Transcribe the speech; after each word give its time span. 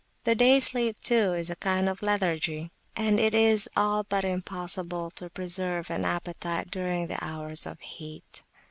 The 0.23 0.33
day 0.33 0.59
sleep, 0.59 0.97
too, 1.03 1.33
is 1.33 1.51
a 1.51 1.55
kind 1.55 1.87
of 1.87 2.01
lethargy, 2.01 2.71
and 2.95 3.19
it 3.19 3.35
is 3.35 3.69
all 3.77 4.03
but 4.03 4.25
impossible 4.25 5.11
to 5.11 5.29
preserve 5.29 5.91
an 5.91 6.05
appetite 6.05 6.71
during 6.71 7.05
the 7.05 7.23
hours 7.23 7.67
of 7.67 7.79
heat. 7.81 8.41